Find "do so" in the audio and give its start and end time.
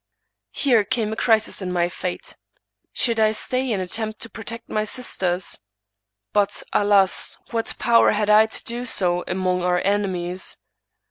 8.63-9.23